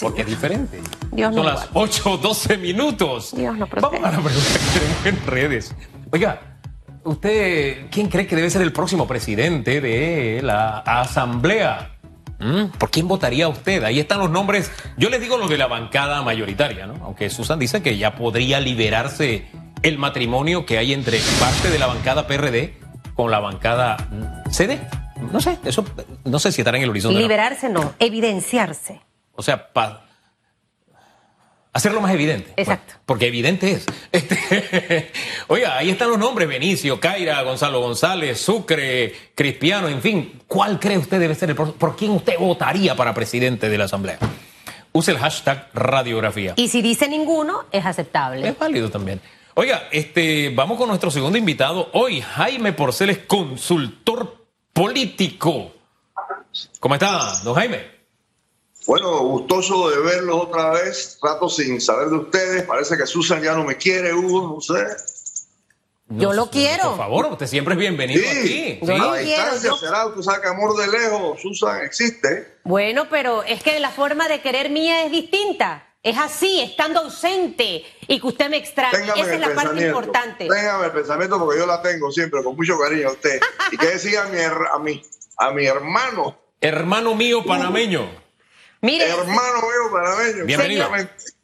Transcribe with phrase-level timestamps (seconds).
[0.00, 0.80] Porque es diferente.
[1.12, 3.34] Dios Son no las 8 12 minutos.
[3.34, 5.74] Dios no Vamos a la pregunta que tenemos en redes.
[6.12, 6.40] Oiga,
[7.04, 11.96] ¿usted quién cree que debe ser el próximo presidente de la Asamblea?
[12.38, 12.66] ¿Mm?
[12.78, 13.84] ¿Por quién votaría usted?
[13.84, 14.70] Ahí están los nombres.
[14.96, 16.94] Yo les digo los de la bancada mayoritaria, ¿no?
[17.04, 19.46] Aunque Susan dice que ya podría liberarse
[19.82, 22.74] el matrimonio que hay entre parte de la bancada PRD
[23.14, 24.08] con la bancada
[24.50, 24.80] CD.
[25.32, 25.84] No sé, eso
[26.24, 27.14] no sé si estará en el horizonte.
[27.14, 27.20] ¿no?
[27.20, 29.02] Liberarse no, evidenciarse.
[29.34, 30.04] O sea, para
[31.72, 32.52] hacerlo más evidente.
[32.56, 32.92] Exacto.
[32.94, 33.86] Bueno, porque evidente es.
[34.12, 35.12] Este,
[35.46, 40.42] oiga, ahí están los nombres: Benicio, Caira, Gonzalo González, Sucre, Cristiano, en fin.
[40.46, 41.56] ¿Cuál cree usted debe ser el?
[41.56, 44.18] ¿Por quién usted votaría para presidente de la Asamblea?
[44.92, 46.54] Use el hashtag radiografía.
[46.56, 48.48] Y si dice ninguno, es aceptable.
[48.48, 49.20] Es válido también.
[49.54, 51.90] Oiga, este, vamos con nuestro segundo invitado.
[51.92, 55.72] Hoy, Jaime Porcel es consultor político.
[56.80, 57.99] ¿Cómo está, don Jaime?
[58.86, 61.18] Bueno, gustoso de verlos otra vez.
[61.22, 62.62] Rato sin saber de ustedes.
[62.64, 64.84] Parece que Susan ya no me quiere, Hugo, no sé.
[66.08, 66.88] Yo lo quiero.
[66.88, 68.80] Por favor, usted siempre es bienvenido aquí.
[68.82, 72.56] Yo lo quiero, distancia yo- será, tú sabes que amor de lejos, Susan, existe.
[72.64, 75.86] Bueno, pero es que la forma de querer mía es distinta.
[76.02, 78.96] Es así, estando ausente y que usted me extrañe.
[78.98, 79.98] Téngame Esa es el la parte pensamiento.
[80.00, 80.48] importante.
[80.48, 83.38] Téngame el pensamiento porque yo la tengo siempre, con mucho cariño a usted.
[83.70, 85.02] Y que decía a mi, a mi,
[85.36, 88.10] a mi hermano, Hermano mío panameño.
[88.80, 90.44] Mire, hermano mío panameño.
[90.46, 90.90] Bienvenido.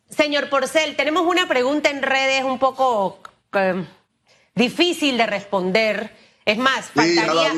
[0.09, 3.21] señor Porcel, tenemos una pregunta en redes un poco
[3.53, 3.85] eh,
[4.55, 6.11] difícil de responder.
[6.45, 7.53] Es más, faltaría,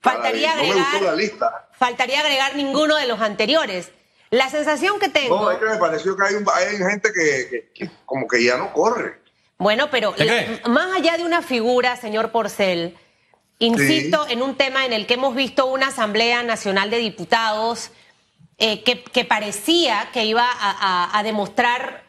[0.00, 0.56] faltaría.
[0.56, 1.68] No la agregar, lista.
[1.78, 3.90] faltaría agregar ninguno de los anteriores.
[4.30, 5.40] La sensación que tengo.
[5.40, 8.42] No, es que me pareció que hay, un- hay gente que, que- que como que
[8.42, 9.20] ya no corre.
[9.58, 10.12] Bueno, pero
[10.68, 12.98] más allá de una figura, señor Porcel,
[13.60, 17.90] insisto en un tema en el que hemos visto una Asamblea Nacional de Diputados
[18.58, 22.04] eh, que, parecía que iba a, demostrar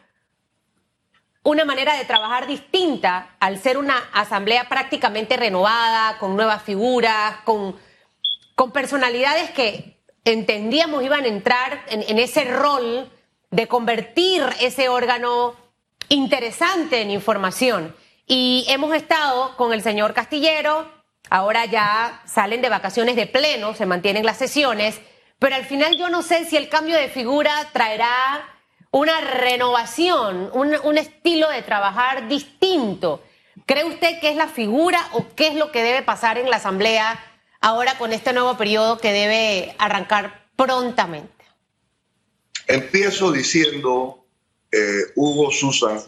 [1.42, 7.76] una manera de trabajar distinta al ser una asamblea prácticamente renovada, con nuevas figuras, con,
[8.54, 13.10] con personalidades que entendíamos iban a entrar en, en ese rol
[13.50, 15.54] de convertir ese órgano
[16.08, 17.94] interesante en información.
[18.26, 20.90] Y hemos estado con el señor Castillero,
[21.30, 25.00] ahora ya salen de vacaciones de pleno, se mantienen las sesiones,
[25.38, 28.56] pero al final yo no sé si el cambio de figura traerá
[28.90, 33.22] una renovación, un, estilo de trabajar distinto.
[33.66, 36.56] ¿Cree usted que es la figura o qué es lo que debe pasar en la
[36.56, 37.22] Asamblea
[37.60, 41.44] ahora con este nuevo periodo que debe arrancar prontamente?
[42.66, 44.24] Empiezo diciendo,
[44.72, 46.00] eh, Hugo Susan,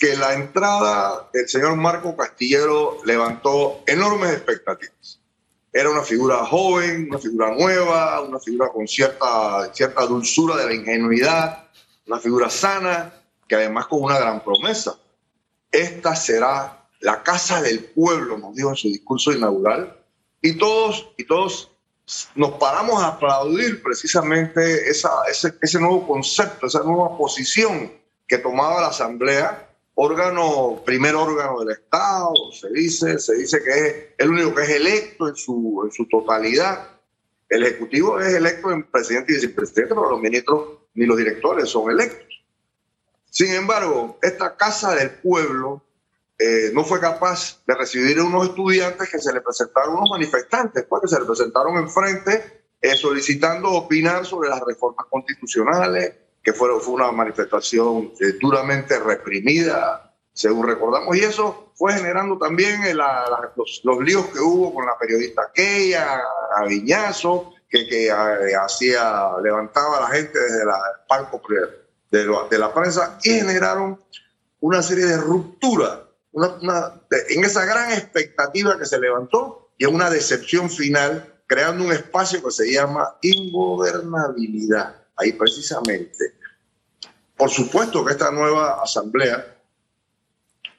[0.00, 5.15] que la entrada del señor Marco Castillero levantó enormes expectativas.
[5.76, 10.72] Era una figura joven, una figura nueva, una figura con cierta, cierta dulzura de la
[10.72, 11.68] ingenuidad,
[12.06, 13.12] una figura sana,
[13.46, 14.98] que además con una gran promesa.
[15.70, 19.94] Esta será la casa del pueblo, nos dijo en su discurso inaugural,
[20.40, 21.70] y todos, y todos
[22.34, 27.92] nos paramos a aplaudir precisamente esa, ese, ese nuevo concepto, esa nueva posición
[28.26, 29.65] que tomaba la Asamblea,
[29.96, 34.70] órgano, primer órgano del Estado, se dice, se dice que es el único que es
[34.70, 36.90] electo en su, en su totalidad.
[37.48, 41.90] El Ejecutivo es electo en presidente y vicepresidente, pero los ministros ni los directores son
[41.90, 42.26] electos.
[43.30, 45.82] Sin embargo, esta Casa del Pueblo
[46.38, 50.84] eh, no fue capaz de recibir a unos estudiantes que se le presentaron, unos manifestantes,
[50.84, 56.14] pues, que se le presentaron enfrente eh, solicitando opinar sobre las reformas constitucionales,
[56.46, 62.94] que fue, una manifestación eh, duramente reprimida, según recordamos, y eso fue generando también eh,
[62.94, 66.22] los, líos que hubo con la periodista aquella,
[66.56, 71.42] Aviñazo, que, que eh, hacía, levantaba a la gente desde la- el palco
[72.12, 74.00] de, la prensa y generaron
[74.60, 75.98] una serie de rupturas
[77.28, 82.40] en esa gran expectativa que se levantó y en una decepción final, creando un espacio
[82.40, 85.05] que se llama ingobernabilidad.
[85.16, 86.34] Ahí precisamente.
[87.36, 89.56] Por supuesto que esta nueva asamblea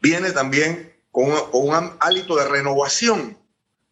[0.02, 3.38] viene también con, un hálito de renovación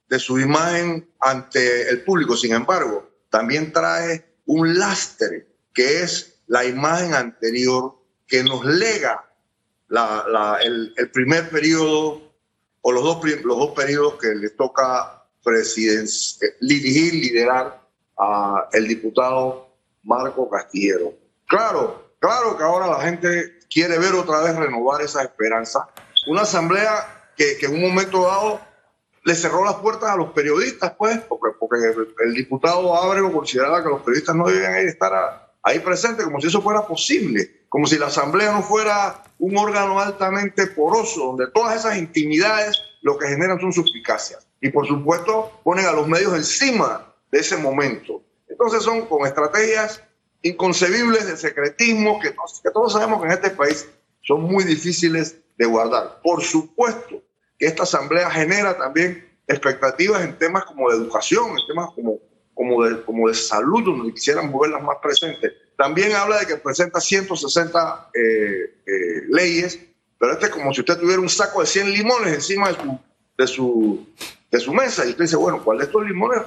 [0.07, 2.37] de su imagen ante el público.
[2.37, 7.95] Sin embargo, también trae un lastre que es la imagen anterior
[8.27, 9.25] que nos lega
[10.61, 12.21] el, primer periodo
[12.81, 16.05] o los dos, los dos periodos que le toca eh,
[16.61, 17.81] dirigir, liderar
[18.17, 19.74] a el diputado
[20.05, 21.13] Marco Castillero.
[21.47, 25.87] Claro, claro que ahora la gente quiere ver otra vez renovar esa esperanza.
[26.27, 28.61] Una asamblea que, en un momento dado
[29.23, 33.89] le cerró las puertas a los periodistas, pues, porque, el, el diputado Ábrego consideraba que
[33.89, 38.05] los periodistas no debían estar ahí presente, como si eso fuera posible, como si la
[38.05, 43.73] Asamblea no fuera un órgano altamente poroso, donde todas esas intimidades lo que generan son
[43.73, 44.47] suspicacias.
[44.61, 48.21] Y por supuesto ponen a los medios encima de ese momento.
[48.55, 50.01] Entonces son con estrategias
[50.41, 53.85] inconcebibles de secretismo que, que todos sabemos que en este país
[54.21, 56.21] son muy difíciles de guardar.
[56.23, 57.21] Por supuesto
[57.59, 62.17] que esta asamblea genera también expectativas en temas como de educación, en temas como,
[62.53, 65.51] como, de, como de salud, donde quisieran moverlas más presentes.
[65.77, 68.21] También habla de que presenta 160 eh,
[68.87, 69.81] eh, leyes,
[70.17, 72.99] pero este es como si usted tuviera un saco de 100 limones encima de su,
[73.37, 74.07] de su,
[74.49, 76.41] de su mesa y usted dice, bueno, ¿cuál de estos limones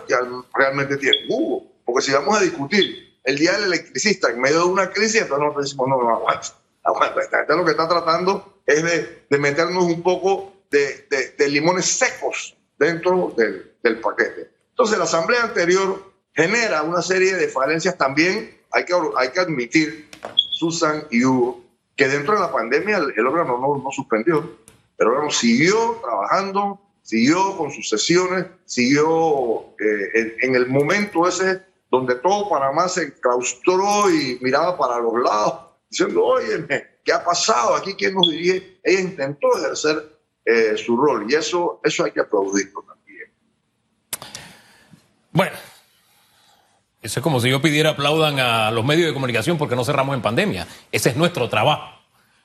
[0.54, 1.67] realmente tiene jugo?
[1.88, 5.38] Porque si vamos a discutir el día del electricista en medio de una crisis, entonces
[5.38, 6.48] nosotros decimos, no, no, aguanta,
[6.84, 7.22] aguanta.
[7.22, 8.84] Esta lo que está tratando es
[9.30, 14.50] de, meternos un poco de, limones secos dentro del, paquete.
[14.68, 20.10] Entonces, la asamblea anterior genera una serie de falencias también, hay que, hay que admitir,
[20.36, 21.64] Susan y Hugo,
[21.96, 24.58] que dentro de la pandemia el, órgano no, no suspendió,
[24.98, 32.16] el órgano siguió trabajando, siguió con sus sesiones, siguió eh, en, el momento ese donde
[32.16, 35.54] todo Panamá se claustró y miraba para los lados,
[35.88, 36.66] diciendo, oye,
[37.04, 37.94] ¿qué ha pasado aquí?
[37.94, 38.80] ¿Quién nos dirige?
[38.82, 43.32] Ella intentó ejercer eh, su rol y eso, eso hay que aplaudirlo también.
[45.32, 45.56] Bueno,
[47.00, 50.14] eso es como si yo pidiera aplaudan a los medios de comunicación porque no cerramos
[50.14, 50.66] en pandemia.
[50.92, 51.98] Ese es nuestro trabajo.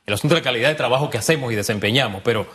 [0.06, 2.46] El asunto de la calidad de trabajo que hacemos y desempeñamos, pero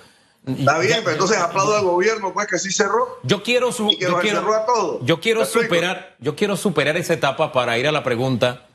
[0.46, 3.18] Está bien, pero entonces aplaudo al gobierno, pues que sí cerró.
[3.22, 7.92] Yo quiero, yo quiero, yo quiero superar, yo quiero superar esa etapa para ir a
[7.92, 8.66] la pregunta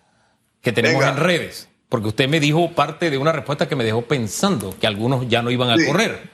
[0.61, 4.03] que tenemos en redes, porque usted me dijo parte de una respuesta que me dejó
[4.03, 6.31] pensando que algunos ya no iban a correr.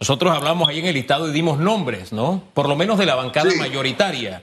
[0.00, 2.44] Nosotros hablamos ahí en el listado y dimos nombres, ¿no?
[2.54, 4.42] Por lo menos de la bancada mayoritaria.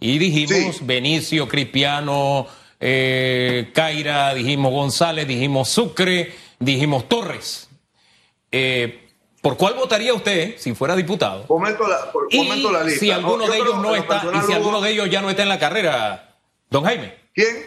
[0.00, 2.46] Y dijimos Benicio, Cristiano,
[2.80, 7.68] eh, Caira, dijimos González, dijimos Sucre, dijimos Torres.
[8.50, 9.03] Eh,
[9.44, 11.46] ¿Por cuál votaría usted si fuera diputado?
[11.46, 12.10] Comento la,
[12.72, 12.98] la lista.
[12.98, 15.50] Si alguno de ellos no está, y si alguno de ellos ya no está en
[15.50, 16.38] la carrera,
[16.70, 17.14] don Jaime.
[17.34, 17.58] ¿Quién?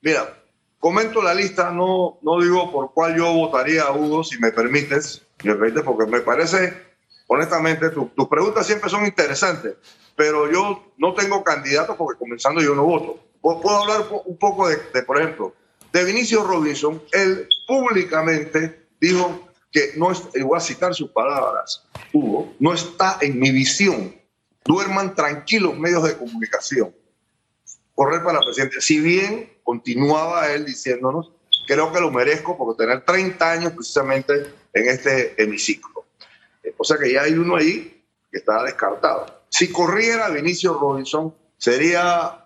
[0.00, 0.42] Mira,
[0.80, 5.54] comento la lista, no, no digo por cuál yo votaría, Hugo, si me permites, me
[5.54, 6.76] permites porque me parece,
[7.28, 9.76] honestamente, tus preguntas siempre son interesantes,
[10.16, 13.20] pero yo no tengo candidato porque comenzando yo no voto.
[13.40, 15.54] Puedo hablar un poco de, de por ejemplo,
[15.92, 17.00] de Vinicio Robinson.
[17.12, 23.38] Él públicamente dijo que no es, voy a citar sus palabras, Hugo, no está en
[23.38, 24.14] mi visión.
[24.64, 26.94] Duerman tranquilos medios de comunicación.
[27.94, 28.80] Correr para presidente.
[28.80, 31.32] Si bien continuaba él diciéndonos,
[31.66, 34.32] creo que lo merezco por tener 30 años precisamente
[34.72, 36.06] en este hemiciclo.
[36.76, 39.44] O sea que ya hay uno ahí que está descartado.
[39.48, 42.44] Si corriera Vinicio Robinson, sería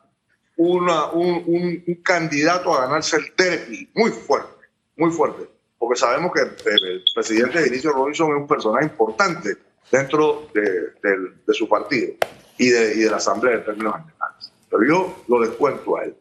[0.56, 4.66] una, un, un, candidato a ganarse el Terpi muy fuerte,
[4.96, 5.53] muy fuerte
[5.84, 9.54] porque sabemos que el presidente Vinicio Robinson es un personaje importante
[9.90, 12.14] dentro de, su partido
[12.56, 14.52] y de, la Asamblea de términos generales.
[14.70, 16.16] Pero yo lo descuento a él.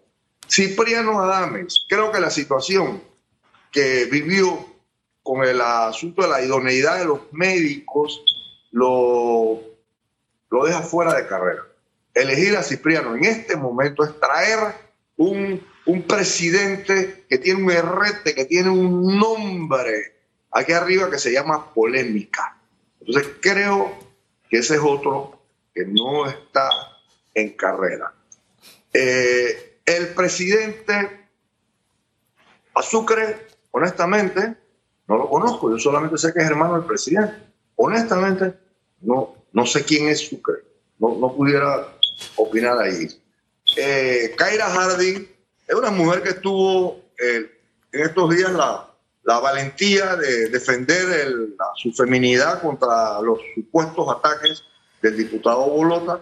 [0.50, 3.02] Cipriano Adames, creo que la situación
[3.72, 4.66] que vivió
[5.22, 8.22] con el asunto de la idoneidad de los médicos
[8.72, 9.62] lo,
[10.52, 11.64] lo deja fuera de carrera.
[12.14, 14.76] Elegir a Cipriano en este momento es traer
[15.16, 20.14] un un presidente que tiene un errete, que tiene un nombre
[20.52, 22.58] aquí arriba que se llama polémica.
[23.00, 23.92] Entonces creo
[24.50, 25.42] que ese es otro
[25.74, 26.70] que no está
[27.34, 28.14] en carrera.
[28.94, 31.24] Eh, el presidente
[32.76, 34.56] Azucre, honestamente,
[35.08, 37.34] no lo conozco, yo solamente sé que es hermano del presidente.
[37.76, 38.54] Honestamente,
[39.02, 40.64] no, no sé quién es Sucre,
[41.00, 41.88] no, no pudiera
[42.36, 43.08] opinar ahí.
[43.76, 45.28] Eh, Kaira Harding,
[45.68, 47.50] es una mujer que tuvo eh,
[47.92, 48.88] en estos días la,
[49.24, 51.08] la valentía de defender
[51.76, 54.64] su feminidad contra los supuestos ataques
[55.02, 56.22] del diputado Bolota,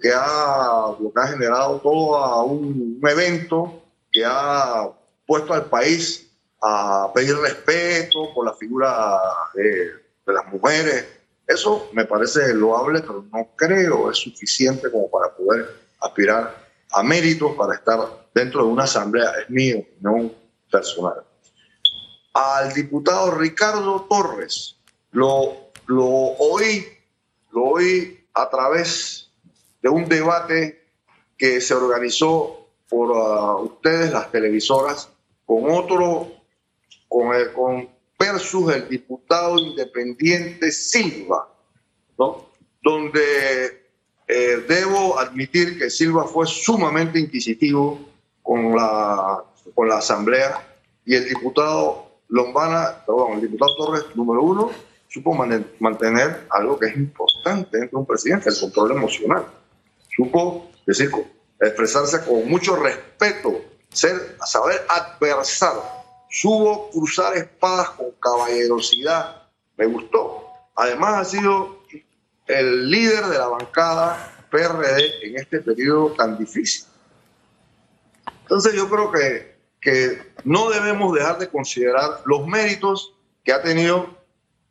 [0.00, 4.88] que ha, lo que ha generado todo un, evento que ha
[5.26, 6.30] puesto al país
[6.62, 9.18] a pedir respeto por la figura
[9.54, 9.92] de,
[10.26, 11.06] de las mujeres.
[11.46, 15.68] Eso me parece loable, pero no creo es suficiente como para poder
[16.00, 17.98] aspirar a méritos para estar
[18.34, 20.30] dentro de una asamblea, es mío, no
[20.70, 21.24] personal.
[22.34, 24.76] Al diputado Ricardo Torres
[25.10, 26.86] lo, lo oí,
[27.52, 29.30] lo oí a través
[29.82, 30.86] de un debate
[31.36, 35.08] que se organizó por ah, ustedes, las televisoras,
[35.44, 36.32] con otro,
[37.08, 41.48] con, el, con versus el diputado independiente Silva,
[42.18, 42.50] ¿no?
[42.82, 43.87] donde
[44.28, 47.98] eh, debo admitir que Silva fue sumamente inquisitivo
[48.42, 49.42] con la,
[49.74, 50.66] con la Asamblea
[51.06, 54.70] y el diputado Lombana, perdón, el diputado Torres, número uno,
[55.08, 59.46] supo mantener algo que es importante entre un presidente, el control emocional.
[60.14, 61.10] Supo decir,
[61.58, 65.74] expresarse con mucho respeto, ser, saber adversar.
[66.28, 69.48] Supo cruzar espadas con caballerosidad.
[69.78, 70.44] Me gustó.
[70.76, 71.77] Además ha sido
[72.48, 76.86] el líder de la bancada PRD en este periodo tan difícil.
[78.42, 83.14] Entonces yo creo que, que no debemos dejar de considerar los méritos
[83.44, 84.18] que ha tenido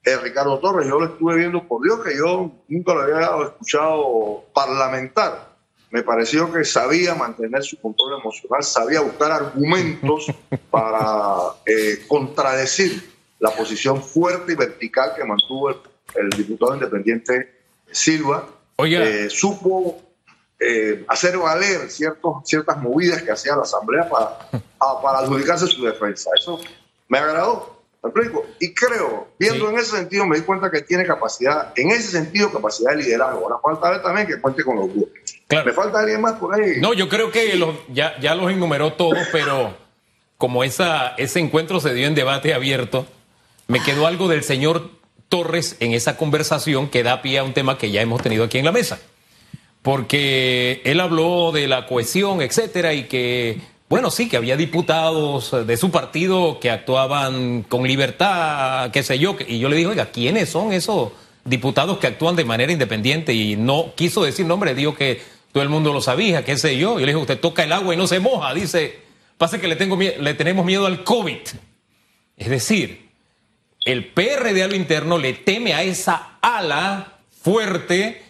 [0.03, 0.87] eh, Ricardo Torres.
[0.87, 5.55] Yo lo estuve viendo, por Dios que yo nunca lo había escuchado parlamentar.
[5.91, 10.27] Me pareció que sabía mantener su control emocional, sabía buscar argumentos
[10.71, 17.56] para eh, contradecir la posición fuerte y vertical que mantuvo el, diputado independiente
[17.91, 18.47] Silva.
[18.79, 20.01] Eh, supo
[21.07, 24.39] hacer valer ciertos, ciertas movidas que hacía la Asamblea para,
[25.01, 26.29] para adjudicarse su defensa.
[26.35, 26.59] Eso
[27.07, 27.77] me agradó.
[28.59, 32.51] Y creo, viendo en ese sentido, me di cuenta que tiene capacidad, en ese sentido,
[32.51, 33.43] capacidad de liderazgo.
[33.43, 35.11] Ahora falta también que cuente con los grupos.
[35.49, 36.79] ¿Me falta alguien más por ahí?
[36.79, 39.75] No, yo creo que ya, ya los enumeró todos, pero
[40.37, 43.07] como esa, ese encuentro se dio en debate abierto,
[43.67, 44.89] me quedó algo del señor
[45.29, 48.57] Torres en esa conversación que da pie a un tema que ya hemos tenido aquí
[48.57, 48.99] en la mesa.
[49.81, 55.77] Porque él habló de la cohesión, etcétera, y que bueno, sí, que había diputados de
[55.77, 59.37] su partido que actuaban con libertad, qué sé yo.
[59.47, 61.13] Y yo le dije, oiga, ¿quiénes son esos
[61.45, 63.33] diputados que actúan de manera independiente?
[63.33, 65.21] Y no quiso decir nombre, dijo que
[65.53, 66.99] todo el mundo lo sabía, qué sé yo.
[66.99, 68.53] Yo le dije, usted toca el agua y no se moja.
[68.53, 68.99] Dice,
[69.37, 71.39] pasa que le, tengo, le tenemos miedo al COVID.
[72.35, 73.06] Es decir,
[73.87, 78.21] el PRD a lo interno le teme a esa ala fuerte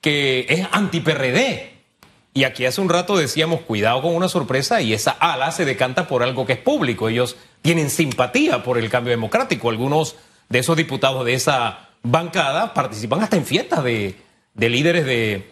[0.00, 1.70] que es anti-PRD.
[2.34, 6.08] Y aquí hace un rato decíamos, cuidado con una sorpresa y esa ala se decanta
[6.08, 7.08] por algo que es público.
[7.08, 9.70] Ellos tienen simpatía por el cambio democrático.
[9.70, 10.16] Algunos
[10.48, 14.16] de esos diputados de esa bancada participan hasta en fiestas de,
[14.56, 15.44] líderes de,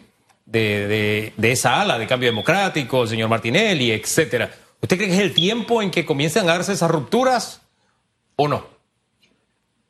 [0.44, 4.50] de, esa ala de cambio democrático, el señor Martinelli, etcétera.
[4.80, 7.60] ¿Usted cree que es el tiempo en que comiencen a darse esas rupturas
[8.34, 8.71] o no?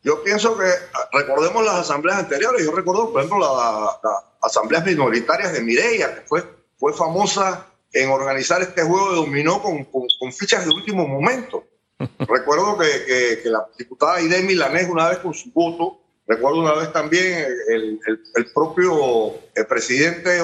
[0.02, 0.68] Yo pienso que,
[1.12, 6.42] recordemos las asambleas anteriores, yo recuerdo, por ejemplo, las asambleas minoritarias de Mireia, que fue
[6.82, 11.62] fue famosa en organizar este juego de dominó con, con, fichas de último momento.
[12.18, 16.92] recuerdo que, que, la diputada Aide Milanés una vez con su voto, recuerdo una vez
[16.92, 18.00] también el,
[18.34, 20.40] el, propio el presidente,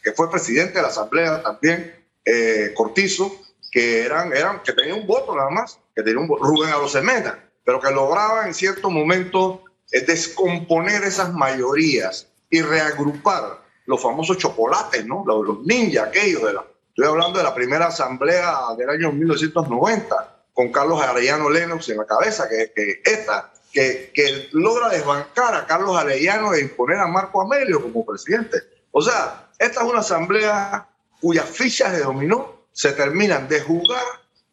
[0.00, 1.92] que fue presidente de la Asamblea también,
[2.24, 3.32] eh, Cortizo,
[3.72, 7.82] que, eran, eran, que tenía un voto nada más, que tenía un Rubén Arosemena, pero
[7.82, 15.22] que lograba en cierto momento eh, descomponer esas mayorías y reagrupar los famosos chocolates, ¿no?
[15.26, 16.64] Los, los ninjas aquellos de la...
[16.88, 22.06] Estoy hablando de la primera asamblea del año 1990, con Carlos Arellano Lennox en la
[22.06, 27.82] cabeza, que, esta, que, que, logra desbancar a Carlos Arellano e imponer a Marco Amelio
[27.82, 28.62] como presidente.
[28.92, 30.88] O sea, esta es una asamblea
[31.20, 34.06] cuyas fichas de dominó se terminan de jugar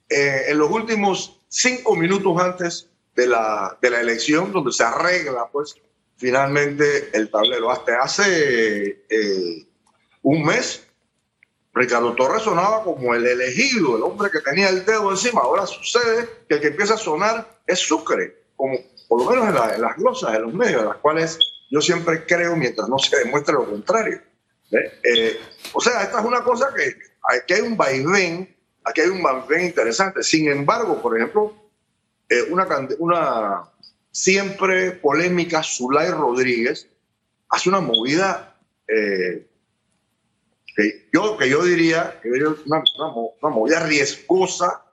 [0.09, 5.47] eh, en los últimos cinco minutos antes de la, de la elección, donde se arregla
[5.51, 5.75] pues
[6.17, 7.71] finalmente el tablero.
[7.71, 9.67] Hasta hace eh,
[10.21, 10.85] un mes,
[11.73, 15.41] Ricardo Torres sonaba como el elegido, el hombre que tenía el dedo encima.
[15.41, 19.81] Ahora sucede que el que empieza a sonar es Sucre, como por lo menos en,
[19.81, 21.37] las glosas, en los medios, en las cuales
[21.69, 24.21] yo siempre creo mientras no se demuestre lo contrario.
[24.71, 25.39] Eh,
[25.73, 26.95] o sea, esta es una cosa que
[27.29, 30.23] aquí hay un vaivén, aquí hay un vaivén interesante.
[30.23, 31.53] Sin embargo, por ejemplo,
[32.35, 32.67] eh, una,
[32.99, 33.63] una
[34.11, 36.87] siempre polémica, Zulay Rodríguez,
[37.49, 38.55] hace una movida
[38.87, 39.47] eh,
[40.75, 42.83] que, yo, que yo diría que una,
[43.41, 44.83] una, movida riesgosa,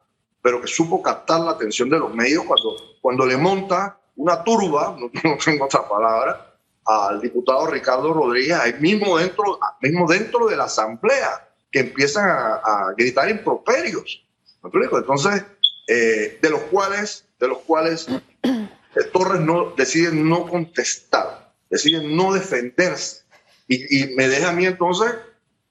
[0.40, 4.96] pero que supo captar la atención de los medios cuando, cuando le monta una turba,
[5.25, 10.64] no, tengo otra palabra, al diputado Ricardo Rodríguez, ahí mismo dentro, mismo dentro de la
[10.64, 14.25] asamblea, que empiezan a, gritar improperios.
[14.64, 15.44] Entonces,
[15.88, 18.06] eh, de los cuales, de los cuales
[19.12, 23.22] Torres no, decide no contestar, decide no defenderse.
[23.66, 25.12] Y, me deja a mí entonces,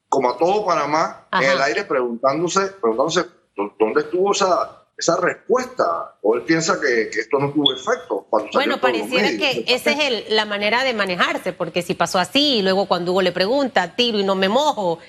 [0.09, 3.25] como a todo Panamá, en el aire preguntándose, preguntándose
[3.55, 6.15] dónde estuvo esa, esa respuesta.
[6.23, 8.27] O él piensa que, esto no tuvo efecto.
[8.53, 12.87] Bueno, pareciera que esa es la manera de manejarse, porque si pasó así, y luego
[12.87, 14.99] cuando Hugo le pregunta, tiro y no me mojo,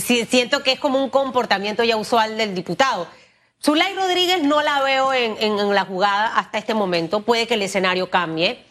[0.00, 3.06] siento que es como un comportamiento ya usual del diputado.
[3.66, 7.22] Zulay Rodríguez no la veo en, la jugada hasta este momento.
[7.22, 8.64] Puede que el escenario cambie.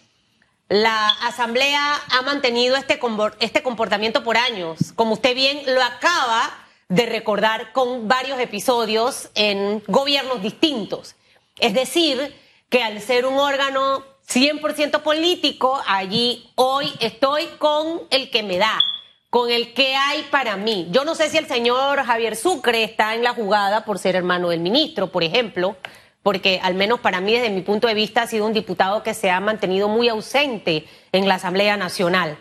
[0.70, 2.98] la Asamblea ha mantenido este,
[3.42, 6.50] este comportamiento por años, como usted bien lo acaba
[6.88, 11.18] de recordar con varios episodios en gobiernos distintos.
[11.60, 12.34] Es decir,
[12.70, 18.80] que al ser un órgano 100% político, allí hoy estoy con el que me da,
[19.36, 20.88] con el que hay para mí.
[20.92, 24.48] Yo no sé si el señor Javier Sucre está en la jugada por ser hermano
[24.48, 25.75] del ministro, por ejemplo,
[26.24, 29.13] porque al menos para mí, desde mi punto de vista, ha sido un diputado que
[29.13, 32.38] se ha mantenido muy ausente en la Asamblea Nacional.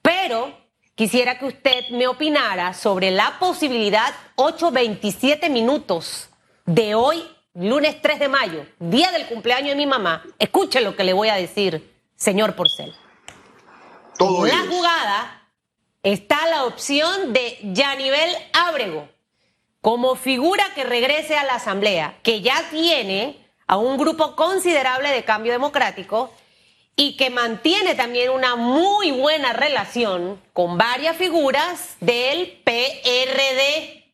[0.00, 0.56] Pero
[0.94, 6.28] quisiera que usted me opinara sobre la posibilidad 8.27 minutos
[6.66, 7.20] de hoy
[7.54, 11.30] lunes 3 de mayo, día del cumpleaños de mi mamá, escuche lo que le voy
[11.30, 12.94] a decir, señor Porcel.
[14.16, 15.37] Todo en la jugada
[16.02, 19.08] está la opción de Yanivel Ábrego
[19.80, 25.24] como figura que regrese a la Asamblea, que ya tiene a un grupo considerable de
[25.24, 26.32] cambio democrático
[26.96, 34.12] y que mantiene también una muy buena relación con varias figuras del PRD.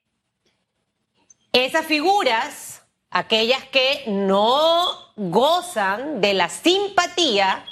[1.52, 2.74] Esas figuras
[3.14, 7.64] aquellas que no gozan de la simpatía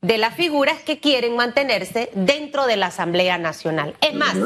[0.00, 3.96] de las figuras que quieren mantenerse dentro de la Asamblea Nacional.
[4.00, 4.36] Es más,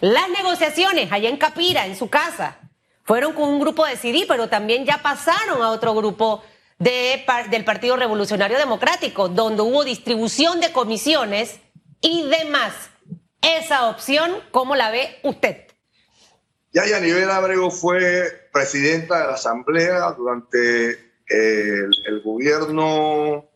[0.00, 2.58] las negociaciones allá en Capira, en su casa,
[3.04, 6.42] fueron con un grupo de CD, pero también ya pasaron a otro grupo
[6.78, 11.58] de, del Partido Revolucionario Democrático, donde hubo distribución de comisiones
[12.00, 12.74] y demás.
[13.40, 15.68] Esa opción, ¿cómo la ve usted?
[16.72, 20.90] Ya nivel Abrego fue presidenta de la Asamblea durante
[21.28, 23.47] el, gobierno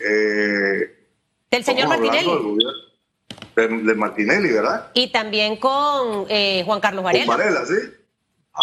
[0.00, 1.08] eh,
[1.50, 2.58] del señor Martinelli.
[3.54, 4.90] De, Martinelli, ¿verdad?
[4.94, 7.26] Y también con eh, Juan Carlos Varela.
[7.26, 7.74] Con Varela, sí.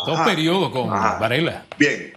[0.05, 1.65] Dos periodos con Varela.
[1.77, 2.13] Bien,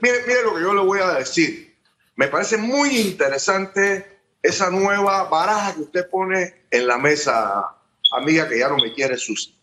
[0.00, 1.76] mire, mire lo que yo le voy a decir.
[2.16, 7.76] Me parece muy interesante esa nueva baraja que usted pone en la mesa,
[8.12, 9.54] amiga que ya no me quiere sus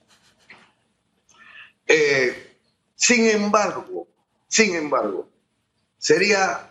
[1.87, 2.57] eh,
[2.95, 4.07] sin embargo,
[4.47, 5.29] sin embargo,
[5.97, 6.66] sería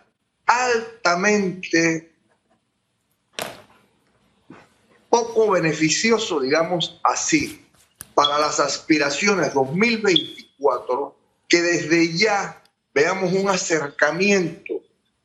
[0.47, 2.13] altamente
[5.11, 7.67] poco beneficioso, digamos así,
[8.15, 11.17] para las aspiraciones 2024,
[11.49, 12.63] que desde ya
[12.95, 14.75] veamos un acercamiento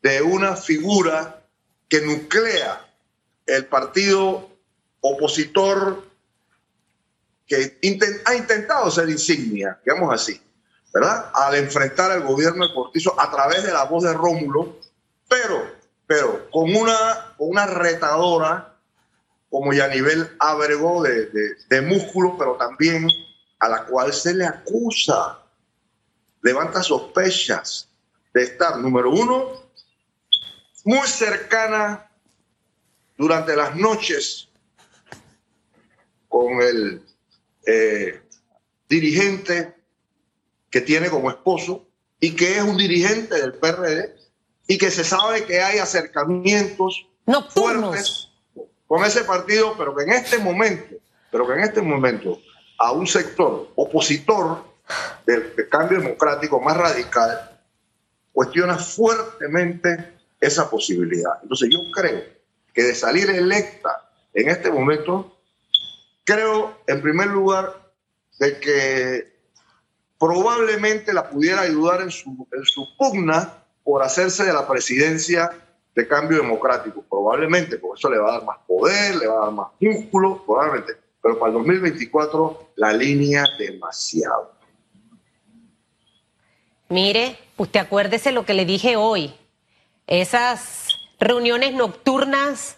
[0.01, 1.43] de una figura
[1.87, 2.87] que nuclea
[3.45, 4.49] el partido
[5.01, 6.03] opositor
[7.47, 7.77] que
[8.25, 10.41] ha intentado ser insignia, digamos así,
[10.93, 11.31] ¿verdad?
[11.33, 14.79] Al enfrentar al gobierno de Cortizo a través de la voz de Rómulo,
[15.31, 15.65] pero,
[16.05, 18.77] pero con una, una retadora
[19.49, 20.29] como ya a nivel
[21.03, 23.07] de, de, de músculo, pero también
[23.59, 25.41] a la cual se le acusa,
[26.41, 27.87] levanta sospechas
[28.33, 29.71] de estar, número uno,
[30.83, 32.09] muy cercana
[33.17, 34.49] durante las noches
[36.27, 37.05] con el
[37.65, 38.21] eh,
[38.89, 39.75] dirigente
[40.69, 41.87] que tiene como esposo
[42.19, 44.20] y que es un dirigente del PRD
[44.71, 47.05] y que se sabe que hay acercamientos
[47.49, 48.29] fuertes
[48.87, 50.95] con ese partido, pero que en este momento,
[51.29, 52.39] pero que en este momento
[52.79, 54.63] a un sector opositor
[55.25, 57.59] del, del cambio democrático más radical
[58.31, 61.33] cuestiona fuertemente esa posibilidad.
[61.41, 62.23] Entonces yo creo
[62.73, 65.37] que de salir electa en este momento
[66.23, 67.91] creo, en primer lugar,
[68.39, 69.37] de que
[70.17, 72.47] probablemente la pudiera ayudar en su,
[72.97, 75.51] pugna por hacerse de la presidencia
[75.95, 79.45] de cambio democrático, probablemente, porque eso le va a dar más poder, le va a
[79.45, 84.53] dar más músculo, probablemente, pero para el 2024 la línea demasiado.
[86.89, 89.33] Mire, usted acuérdese lo que le dije hoy,
[90.07, 90.87] esas
[91.19, 92.77] reuniones nocturnas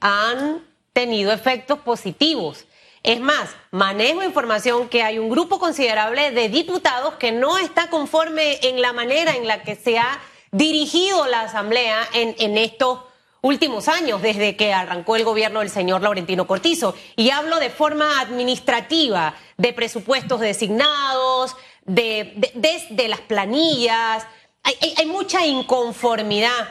[0.00, 2.66] han tenido efectos positivos.
[3.02, 8.58] Es más, manejo información que hay un grupo considerable de diputados que no está conforme
[8.62, 10.20] en la manera en la que se ha
[10.54, 13.00] dirigido la Asamblea en, en estos
[13.42, 16.94] últimos años, desde que arrancó el gobierno del señor Laurentino Cortizo.
[17.16, 24.26] Y hablo de forma administrativa, de presupuestos designados, de, desde las planillas.
[24.62, 26.68] hay mucha inconformidad.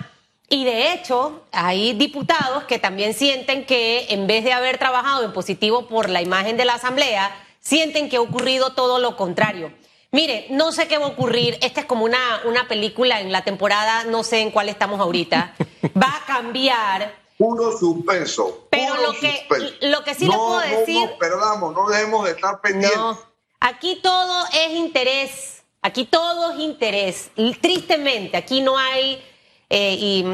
[0.50, 5.34] Y de hecho, hay diputados que también sienten que en vez de haber trabajado en
[5.34, 9.74] positivo por la imagen de la Asamblea, sienten que ha ocurrido todo lo contrario.
[10.14, 11.58] Mire, no sé qué va a ocurrir.
[11.62, 15.56] Esta es como una, una película en la temporada, no sé en cuál estamos ahorita.
[15.98, 17.16] Va a cambiar.
[17.36, 18.68] Puro suspenso.
[18.70, 19.48] Pero lo, que,
[19.82, 21.10] lo que sí le puedo decir.
[21.10, 22.96] No, perdamos, no debemos de estar pendientes.
[22.96, 23.20] No,
[23.60, 25.64] aquí todo es interés.
[25.82, 27.32] Aquí todo es interés.
[27.60, 29.20] Tristemente, aquí no hay
[29.68, 30.26] eh, y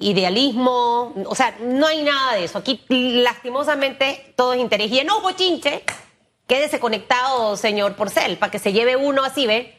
[0.00, 2.58] idealismo, o sea, no hay nada de eso.
[2.58, 4.90] Aquí lastimosamente todo es interés.
[4.90, 5.84] Y en ojo chinche,
[6.48, 9.78] quédese conectado, señor Porcel, para que se lleve uno así, ¿ve?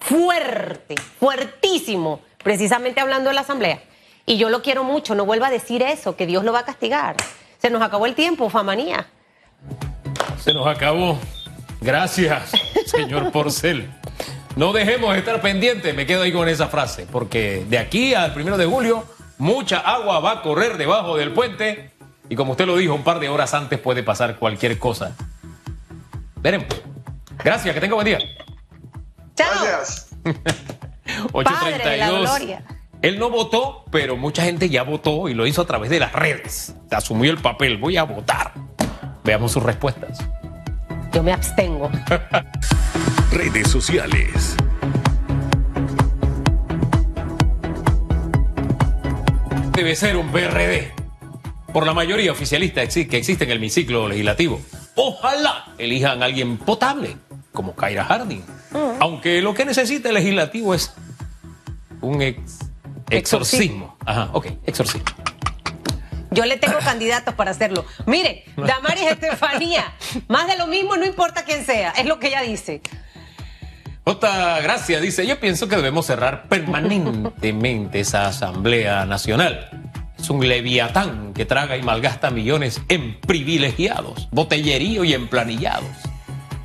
[0.00, 3.80] Fuerte, fuertísimo, precisamente hablando de la asamblea.
[4.26, 6.64] Y yo lo quiero mucho, no vuelva a decir eso, que Dios lo va a
[6.64, 7.16] castigar.
[7.58, 9.06] Se nos acabó el tiempo, famanía.
[10.42, 11.18] Se nos acabó.
[11.80, 12.52] Gracias,
[12.86, 13.90] señor Porcel.
[14.56, 18.32] No dejemos de estar pendientes, me quedo ahí con esa frase, porque de aquí al
[18.32, 19.04] primero de julio
[19.36, 21.90] mucha agua va a correr debajo del puente
[22.30, 25.14] y como usted lo dijo, un par de horas antes puede pasar cualquier cosa.
[26.44, 26.68] Veremos.
[27.42, 28.18] Gracias, que tenga buen día.
[29.34, 29.64] Chao.
[29.64, 30.14] Gracias.
[31.32, 32.40] 832.
[33.00, 36.12] Él no votó, pero mucha gente ya votó y lo hizo a través de las
[36.12, 36.74] redes.
[36.90, 38.52] Asumió el papel, voy a votar.
[39.24, 40.18] Veamos sus respuestas.
[41.14, 41.90] Yo me abstengo.
[43.32, 44.54] Redes sociales.
[49.72, 50.92] Debe ser un PRD.
[51.72, 54.60] Por la mayoría oficialista que existe en el hemiciclo legislativo.
[54.96, 57.16] Ojalá elijan a alguien potable,
[57.52, 58.42] como Kyra Harding.
[59.00, 60.92] Aunque lo que necesita el legislativo es
[62.00, 62.58] un ex-
[63.10, 63.96] exorcismo.
[64.04, 65.06] Ajá, ok, exorcismo.
[66.30, 67.84] Yo le tengo candidatos para hacerlo.
[68.06, 69.94] Mire, Damaris Estefanía,
[70.28, 72.80] más de lo mismo, no importa quién sea, es lo que ella dice.
[74.04, 74.60] J.
[74.60, 79.70] Gracia dice, yo pienso que debemos cerrar permanentemente esa Asamblea Nacional.
[80.24, 85.90] Es un leviatán que traga y malgasta millones en privilegiados, botellerío y emplanillados.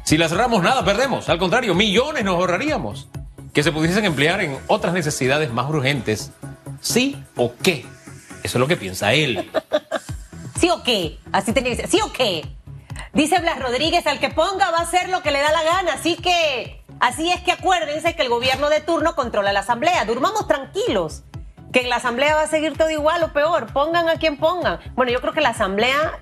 [0.05, 1.27] Si la cerramos, nada perdemos.
[1.27, 3.09] Al contrario, millones nos ahorraríamos
[3.53, 6.31] que se pudiesen emplear en otras necesidades más urgentes.
[6.79, 7.85] ¿Sí o qué?
[8.43, 9.51] Eso es lo que piensa él.
[10.57, 11.17] ¿Sí o qué?
[11.33, 11.85] Así tenía que.
[11.89, 12.45] ¿Sí o qué?
[13.11, 15.93] Dice Blas Rodríguez, al que ponga va a hacer lo que le da la gana.
[15.95, 20.05] Así que, así es que acuérdense que el gobierno de turno controla la asamblea.
[20.05, 21.23] Durmamos tranquilos.
[21.71, 23.67] Que en la asamblea va a seguir todo igual o peor.
[23.73, 24.79] Pongan a quien pongan.
[24.95, 26.19] Bueno, yo creo que la asamblea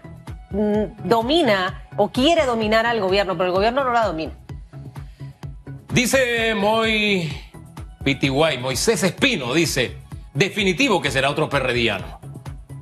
[0.51, 4.33] mm, domina o quiere dominar al gobierno, pero el gobierno no la domina.
[5.89, 7.31] Dice Moy
[8.03, 9.97] Pitiguay, Moisés Espino, dice,
[10.33, 12.19] definitivo que será otro perrediano.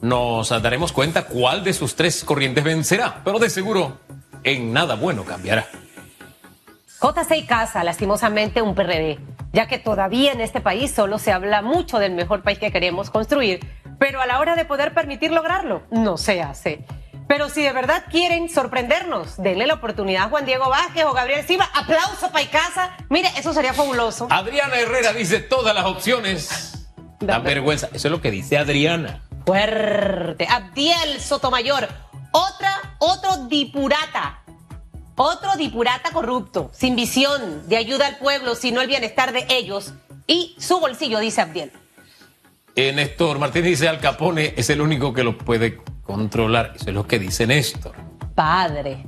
[0.01, 3.99] Nos daremos cuenta cuál de sus tres corrientes vencerá, pero de seguro
[4.43, 5.67] en nada bueno cambiará.
[6.99, 9.19] J6 Casa, lastimosamente un PRD,
[9.55, 13.09] ya que todavía en este país solo se habla mucho del mejor país que queremos
[13.09, 13.65] construir,
[13.97, 16.85] pero a la hora de poder permitir lograrlo, no se hace.
[17.29, 21.47] Pero si de verdad quieren sorprendernos, denle la oportunidad a Juan Diego Vázquez o Gabriel
[21.47, 21.69] Silva.
[21.73, 22.97] Aplauso para casa.
[23.09, 24.27] Mire, eso sería fabuloso.
[24.29, 26.87] Adriana Herrera dice todas las opciones.
[27.21, 27.45] Dame.
[27.45, 27.87] vergüenza.
[27.93, 29.23] Eso es lo que dice Adriana.
[29.45, 30.47] Fuerte.
[30.47, 31.87] Abdiel Sotomayor,
[32.31, 34.44] otra, otro dipurata.
[35.15, 39.93] Otro dipurata corrupto, sin visión de ayuda al pueblo, sino el bienestar de ellos
[40.27, 41.71] y su bolsillo, dice Abdiel.
[42.75, 46.73] Eh, Néstor Martínez dice Al Capone es el único que lo puede controlar.
[46.75, 47.95] Eso es lo que dice Néstor.
[48.35, 49.05] Padre.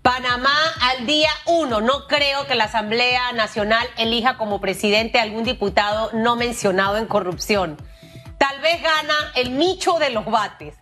[0.00, 1.82] Panamá al día uno.
[1.82, 7.04] No creo que la Asamblea Nacional elija como presidente a algún diputado no mencionado en
[7.04, 7.76] corrupción.
[8.38, 10.74] Tal vez gana el nicho de los bates.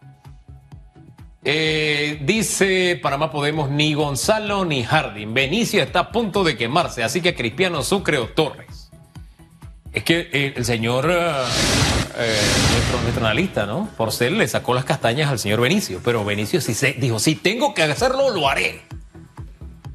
[1.49, 5.33] Eh, dice Panamá Podemos ni Gonzalo ni Harding.
[5.33, 8.91] Benicio está a punto de quemarse, así que Cristiano Sucre o Torres.
[9.93, 11.15] Es que eh, el señor, eh,
[12.19, 12.41] eh,
[12.73, 13.89] nuestro, nuestro analista, ¿no?
[13.97, 17.75] Porcel le sacó las castañas al señor Benicio, pero Benicio sí se dijo, si tengo
[17.75, 18.83] que hacerlo, lo haré.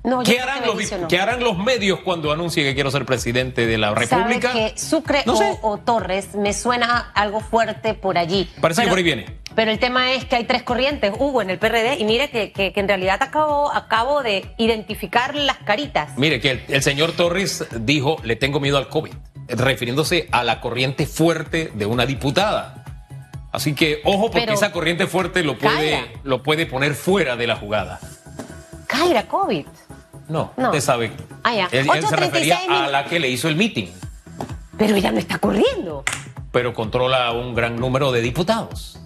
[0.06, 1.08] No, ¿Qué harán, que los, no.
[1.10, 4.54] ¿Qué harán los medios cuando anuncie que quiero ser presidente de la República?
[4.54, 5.60] ¿Sabe que Sucre No o, sé.
[5.62, 8.50] o Torres me suena algo fuerte por allí.
[8.62, 9.41] Parece que por ahí viene.
[9.56, 12.52] Pero el tema es que hay tres corrientes, Hugo, en el PRD, y mire que,
[12.52, 16.18] que- que en realidad acabo, acabo de identificar las caritas.
[16.18, 19.12] Mire que el, el señor Torres dijo, le tengo miedo al COVID,
[19.50, 22.86] refiriéndose a la corriente fuerte de una diputada.
[23.52, 27.48] Así que ojo porque Pero- esa corriente fuerte lo puede, lo puede poner fuera de
[27.48, 28.00] la jugada.
[28.88, 29.66] Kaira, COVID.
[30.30, 30.68] No, No.
[30.68, 31.12] usted sabe.
[31.44, 31.66] Ah, ya.
[31.74, 33.88] Él, él se 8:36 refería a la que le hizo el meeting,
[34.78, 36.06] Pero ella no está corriendo.
[36.54, 38.98] pero controla un gran número de diputados.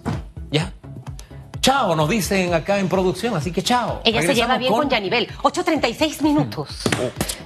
[1.66, 4.00] Chao, nos dicen acá en producción, así que chao.
[4.04, 5.26] Ella se lleva bien con Yanivel.
[5.42, 6.84] 8.36 minutos.
[7.02, 7.45] Oh.